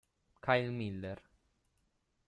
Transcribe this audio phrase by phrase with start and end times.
[0.41, 1.21] Kyle Miller